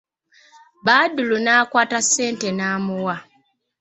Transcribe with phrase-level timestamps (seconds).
[0.85, 3.15] Badru n'akwata ssente n'amuwa.